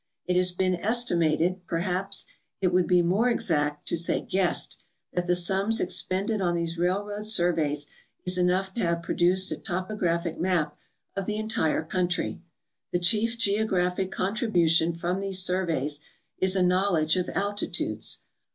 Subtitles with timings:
[0.25, 2.25] It has been estimated, perhaps
[2.59, 4.81] it would be more exact to say guessed,
[5.13, 7.85] that the sums expended on these railroad surveys
[8.25, 10.75] is enough to have produced a topographic map
[11.15, 12.41] of the entire country.
[12.91, 15.99] The chief geographic contribution from these surveys
[16.39, 18.17] is a knowledge of altitudes.